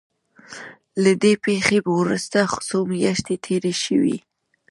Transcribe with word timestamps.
له 1.03 1.11
دې 1.21 1.33
پېښې 1.45 1.79
وروسته 1.99 2.39
څو 2.67 2.77
مياشتې 2.91 3.35
تېرې 3.45 3.73
شوې. 3.83 4.17